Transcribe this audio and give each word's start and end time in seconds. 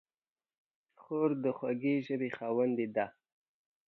خور 1.01 1.29
د 1.43 1.45
خوږې 1.57 1.95
ژبې 2.05 2.29
خاوندې 2.37 2.87
ده. 2.95 3.05